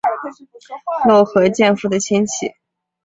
[1.07, 2.55] 落合建夫的亲戚。